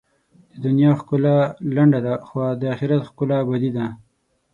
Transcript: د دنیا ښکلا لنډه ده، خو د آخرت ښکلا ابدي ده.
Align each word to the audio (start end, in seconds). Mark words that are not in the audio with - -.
د 0.51 0.53
دنیا 0.65 0.91
ښکلا 0.99 1.37
لنډه 1.75 1.99
ده، 2.05 2.13
خو 2.27 2.37
د 2.61 2.61
آخرت 2.73 3.01
ښکلا 3.09 3.35
ابدي 3.43 3.71
ده. 3.77 3.85